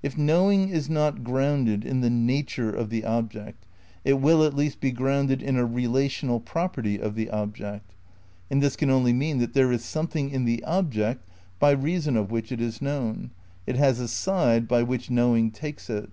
[0.00, 3.66] If knowing is not grounded in the "nature" of the object,
[4.04, 7.92] it will at least be grounded ta a "relational property" of the object.
[8.48, 12.30] And this can only mean that there is something in the object by reason of
[12.30, 13.32] which it is known;
[13.66, 16.10] it has a side by which knowing takes it.